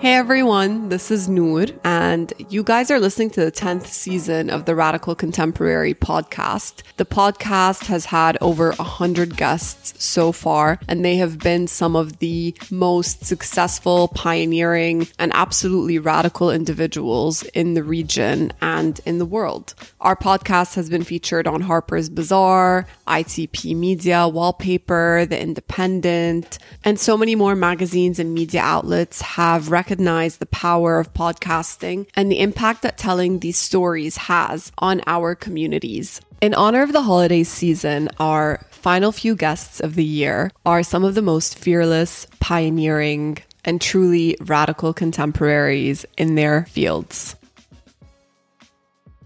[0.00, 4.64] Hey everyone, this is Noor, and you guys are listening to the 10th season of
[4.64, 6.82] the Radical Contemporary podcast.
[6.96, 12.18] The podcast has had over 100 guests so far, and they have been some of
[12.18, 19.74] the most successful, pioneering, and absolutely radical individuals in the region and in the world.
[20.00, 27.18] Our podcast has been featured on Harper's Bazaar, ITP Media, Wallpaper, The Independent, and so
[27.18, 32.39] many more magazines and media outlets have recognized recognize the power of podcasting and the
[32.39, 36.21] impact that telling these stories has on our communities.
[36.41, 41.03] In honor of the holiday season, our final few guests of the year are some
[41.03, 47.35] of the most fearless, pioneering, and truly radical contemporaries in their fields.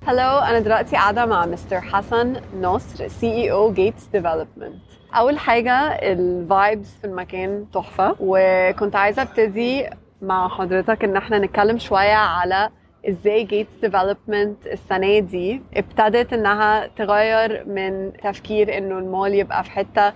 [0.05, 4.81] Hello أنا دلوقتي قاعدة مع مستر حسن نصر سي اي او جيتس ديفلوبمنت
[5.13, 9.89] أول حاجة الفايبس في المكان تحفة وكنت عايزة ابتدي
[10.24, 12.70] مع حضرتك إن إحنا نتكلم شوية على
[13.08, 20.10] إزاي Gates Development السنة دي ابتدت إنها تغير من تفكير إنه المول يبقى في حتة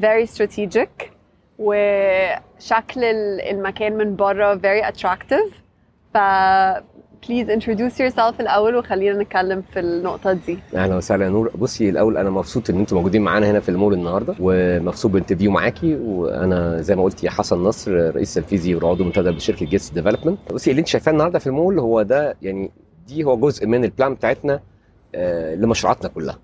[0.00, 1.04] very strategic
[1.58, 3.04] وشكل
[3.50, 5.54] المكان من بره very attractive.
[6.14, 6.16] ف
[7.28, 10.58] please introduce yourself الأول وخلينا نتكلم في النقطة دي.
[10.74, 11.50] أهلا وسهلا نور.
[11.58, 15.50] بصي الأول أنا مبسوط إن أنتم موجودين معانا هنا في المول النهارده ومبسوط ب interview
[15.50, 15.94] معاكي.
[15.96, 20.70] وأنا زي ما قلت يا حسن نصر رئيس تنفيذي وعضو منتدب بشركه Gates Development بصي
[20.70, 22.70] اللي انت شايفاه النهارده في المول هو ده يعني
[23.08, 24.60] دي هو جزء من ال plan بتاعتنا
[25.14, 26.38] آه، لمشروعاتنا كلها.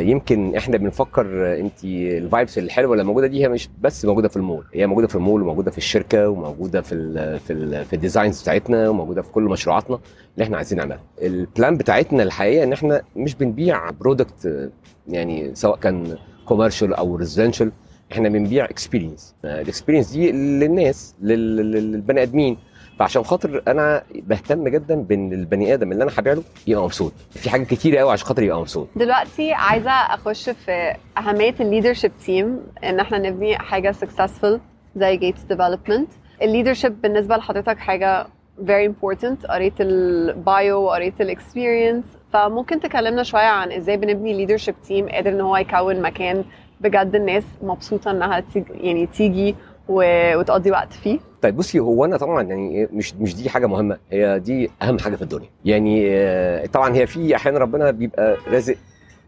[0.00, 4.28] يمكن إحنا بنفكر آه، أنت ال vibes الحلوة اللي موجودة دي هي مش بس موجودة
[4.28, 7.92] في المول هي موجودة في المول وموجودة في الشركة وموجودة في ال في ال في
[7.96, 9.98] ال designs بتاعتنا وموجودة في كل مشروعاتنا
[10.34, 11.00] اللي إحنا عايزين نعملها.
[11.22, 14.70] ال plan بتاعتنا الحقيقة إن إحنا مش بنبيع product
[15.08, 17.72] يعني سواء كان commercial أو residential
[18.12, 22.56] إحنا بنبيع experience ال experience دي للناس للبني آدمين.
[22.98, 27.12] فعشان خاطر أنا بهتم جدا بإن البني آدم اللي أنا هبيع له يبقى مبسوط.
[27.30, 28.88] في حاجات كتيره قوي عشان خاطر يبقى مبسوط.
[28.96, 34.58] دلوقتي عايزة أخش في أهمية ال leadership team إن إحنا نبني حاجة successful
[34.96, 36.08] زي Gates Development
[36.42, 38.26] ال leadership بالنسبة لحضرتك حاجة
[38.66, 39.46] very important.
[39.50, 45.30] قريت ال bio وقريت ال experience فممكن تكلمنا شوية عن إزاي بنبني leadership team قادر
[45.30, 46.44] إن هو يكون مكان
[46.80, 49.54] بجد الناس مبسوطة إنها تيجي يعني تيجي
[49.88, 51.18] وتقضي وقت فيه.
[51.42, 55.16] طيب بصي هو أنا طبعا يعني مش مش دي حاجة مهمة هي دي أهم حاجة
[55.16, 55.48] في الدنيا.
[55.64, 58.76] يعني آه، طبعا هي في أحيانا ربنا بيبقى رازق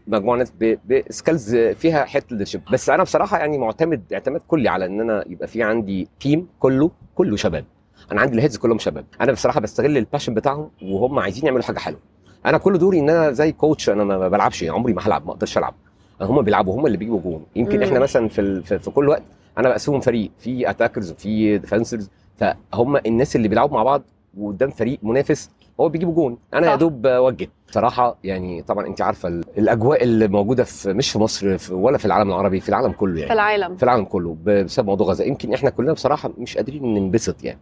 [0.07, 0.53] مجموعة ناس
[0.89, 5.23] ب skills فيها حتة leadership بس أنا بصراحة يعني معتمد اعتماد كلي على إن أنا
[5.27, 7.65] يبقى في عندي team كله كله شباب.
[8.11, 9.05] أنا عندي ال heads كلهم شباب.
[9.21, 11.99] أنا بصراحة بستغل ال passion بتاعهم وهم عايزين يعملوا حاجة حلوة.
[12.45, 15.57] أنا كل دوري إن أنا زي coach أنا ما بلعبش عمري ما هلعب ما أقدرش
[15.57, 15.75] ألعب.
[16.21, 17.45] هم بيلعبوا هم اللي بيجيبوا جون.
[17.55, 19.23] يمكن إحنا مثلا في في كل وقت
[19.57, 24.01] أنا بقسمهم فريق في attackers وفي defensers فهم الناس اللي بيلعبوا مع بعض
[24.37, 26.37] وقدام فريق منافس هو بيجيبوا جون.
[26.53, 26.71] أنا صح.
[26.71, 29.27] يا دوب وجد بصراحة يعني طبعا أنت عارفة
[29.57, 33.27] الأجواء اللي موجودة في مش في مصر ولا في العالم العربي في العالم كله يعني.
[33.27, 33.75] في العالم.
[33.77, 35.23] في العالم كله بسبب موضوع غزة.
[35.23, 37.59] يمكن إحنا كلنا بصراحة مش قادرين ننبسط يعني.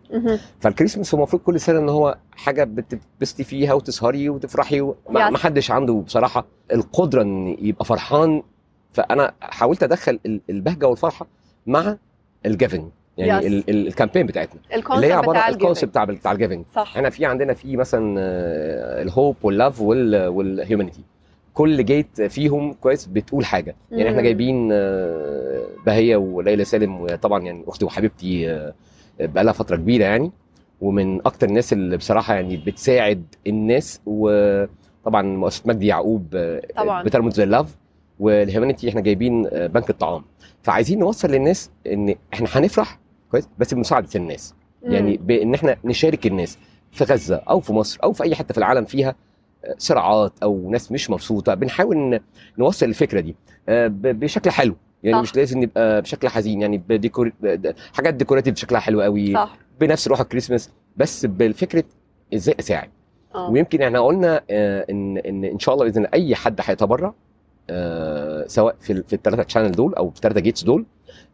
[0.59, 5.93] فالكريسماس هو المفروض كل سنة إن هو حاجة بتتبسطي فيها وتسهري وتفرحي ما حدش عنده
[5.93, 8.43] بصراحة القدرة إن يبقى فرحان.
[8.93, 11.27] فأنا حاولت أدخل البهجة والفرحة
[11.67, 11.97] مع
[12.45, 14.61] ال giving يعني ال ال ال campaign بتاعتنا.
[14.95, 16.93] اللي هي عباره عن ال concept بتاع بتاع ال giving صح.
[16.95, 18.15] إحنا في عندنا في مثلا
[19.01, 21.01] ال hope وال love وال humanity
[21.53, 23.75] كل gate فيهم كويس بتقول حاجة.
[23.91, 28.73] يعني إحنا جايبين آه، بهية وليلى سالم وطبعا يعني أختي وحبيبتي آه،
[29.19, 30.31] بقالها فترة كبيرة يعني.
[30.81, 37.03] ومن أكتر الناس اللي بصراحة يعني بتساعد الناس وطبعا مؤسسة مجدي يعقوب آه، طبعا.
[37.03, 37.75] بترمز للاف
[38.19, 40.23] والهيومانيتي إحنا جايبين بنك الطعام.
[40.63, 42.99] فعايزين نوصل للناس إن إحنا هنفرح
[43.31, 44.53] كويس بس بمساعدة الناس.
[44.83, 46.57] يعني بإن إحنا نشارك الناس
[46.91, 49.15] في غزة أو في مصر أو في أي حتة في العالم فيها
[49.65, 52.19] آه، صراعات أو ناس مش مبسوطة بنحاول
[52.57, 53.35] نوصل الفكرة دي
[53.69, 55.21] آه، بشكل حلو يعني صح.
[55.21, 57.31] مش لازم نبقى بشكل حزين يعني بديكور
[57.93, 59.57] حاجات decorative شكلها حلو قوي صح.
[59.79, 61.83] بنفس روح الكريسماس بس بالفكرة
[62.33, 62.89] إزاي أساعد
[63.35, 63.49] أوه.
[63.49, 67.13] ويمكن إحنا قلنا آه، إن إن إن شاء الله بإذن أي حد هيتبرع
[68.47, 70.85] سواء في في الثلاثه channel دول أو في الثلاثه gates دول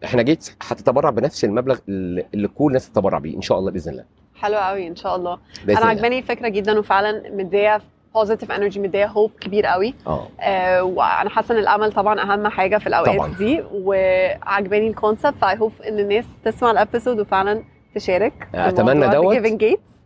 [0.05, 4.05] إحنا Gates هتتبرع بنفس المبلغ اللي كل الناس تتبرع بيه ان شاء الله بإذن الله.
[4.35, 5.39] حلو قوي إن شاء الله.
[5.69, 7.81] أنا عجباني الفكرة جدا وفعلا مدية
[8.13, 9.93] positive energy مدية hope كبير قوي.
[10.07, 13.35] آه, آه وأنا حاسة إن الأمل طبعا أهم حاجة في الأوقات طبعا.
[13.35, 17.63] دي وعجباني ال concept فأي hope إن الناس تسمع ال episode وفعلا
[17.95, 18.47] تشارك.
[18.55, 19.35] أتمنى دوت.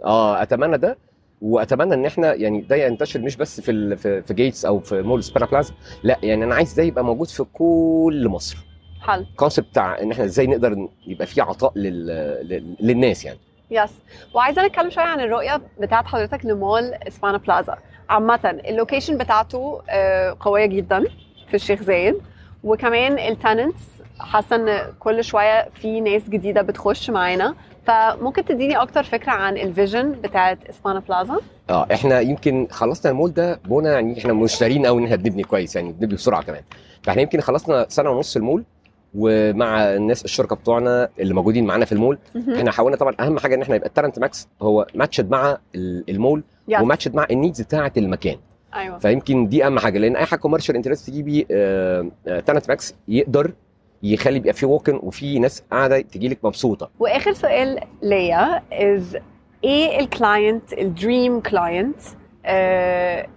[0.06, 0.98] آه أتمنى ده.
[1.42, 5.46] وأتمنى إن إحنا يعني ده ينتشر مش بس في في Gates أو في مول سبيرا
[5.46, 8.58] بلازا لا يعني أنا عايز ده يبقى موجود في كل مصر.
[9.06, 9.20] حلو.
[9.32, 12.76] ال concept بتاع إن إحنا إزاي نقدر يبقى في عطاء لل...
[12.80, 13.40] للناس يعني.
[13.72, 13.92] yes
[14.34, 17.78] وعايزة نتكلم شوية عن الرؤية بتاعت حضرتك لمول اسبانا بلازا
[18.10, 21.04] عامة ال location بتاعته آه، قوية جدا
[21.48, 22.16] في الشيخ زايد.
[22.64, 23.82] وكمان ال tenants
[24.20, 27.56] حاسة إن كل شوية في ناس جديدة بتخش معانا.
[27.88, 31.38] فممكن تديني أكتر فكرة عن ال vision بتاعت اسبانا بلازا
[31.70, 35.76] آه إحنا يمكن خلصنا المول ده بونا يعني إحنا مشترين قوي إن إحنا بنبني كويس
[35.76, 36.62] يعني بنبني بسرعة كمان.
[37.04, 38.64] فإحنا يمكن خلصنا سنة ونص المول
[39.18, 42.18] ومع الناس الشركاء بتوعنا اللي موجودين معانا في المول.
[42.56, 46.04] إحنا حاولنا طبعا أهم حاجة إن إحنا يبقى ال tenant mix هو matched مع ال-
[46.10, 48.38] المول yes و matched مع ال needs بتاعة المكان.
[48.76, 49.00] أيوه.
[49.00, 51.44] فيمكن دي أهم حاجة لأن أي حاجة commercial انت لازم تجيبي
[52.46, 53.52] tenant mix يقدر
[54.04, 56.90] يخلي يبقى في walk-in وفي ناس قاعدة تجي لك مبسوطة.
[57.00, 59.18] وآخر سؤال ليا is
[59.64, 61.96] إيه ال client ال dream client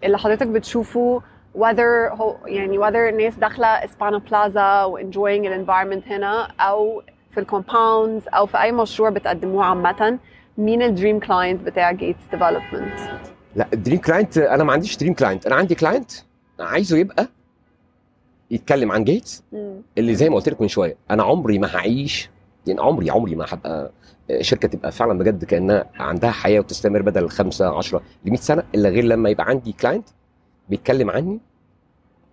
[0.04, 1.22] اللي حضرتك بتشوفه
[1.58, 2.12] whether
[2.46, 8.22] يعني whether الناس داخلة اسبانا بلازا و enjoying ال environment هنا أو في ال compounds
[8.28, 10.18] أو في أي مشروع بتقدموه عامة
[10.58, 13.00] مين ال dream client بتاع Gates Development
[13.56, 16.10] لا ال dream client أنا ما عنديش dream client أنا عندي client
[16.60, 17.28] عايزه يبقى
[18.50, 19.42] يتكلم عن Gates
[19.98, 20.96] اللي زي ما قلت لك من شوية.
[21.10, 22.30] أنا عمري ما هعيش
[22.66, 23.90] يعني عمري عمري ما هبقى
[24.40, 28.88] شركة تبقى فعلا بجد كأنها عندها حياة وتستمر بدل 5 10 ل 100 سنة إلا
[28.88, 30.08] غير لما يبقى عندي client
[30.68, 31.40] بيتكلم عني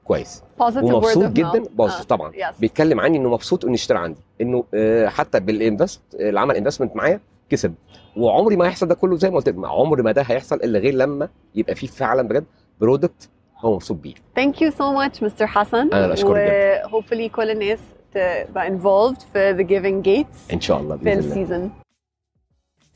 [0.06, 0.44] كويس.
[0.60, 2.32] ومبسوط جدا باظ طبعا.
[2.36, 4.22] yes بيتكلم عني إنه مبسوط إنه يشتري عندي.
[4.42, 7.20] إنه آه، حتى بال invest اللي عمل investment معايا
[7.50, 7.74] كسب.
[8.18, 9.56] وعمري ما هيحصل ده كله زي ما قلت لك.
[9.66, 12.46] عمر ما ده هيحصل إلا غير لما يبقى فيه فعلا بجد
[12.82, 13.30] برودكت
[13.60, 14.14] هو مبسوط بيه.
[14.14, 15.44] Thank you so much Mr.
[15.44, 17.80] حسن أنا بشكرك و hopefully كل الناس
[18.14, 21.28] تبقى involved في The Giving Gates إن شاء الله بإذن الله.
[21.32, 21.72] السيزون